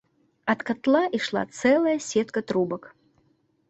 Ад 0.53 0.63
катла 0.69 1.03
ішла 1.19 1.45
цэлая 1.59 1.97
сетка 2.09 2.39
трубак. 2.51 2.83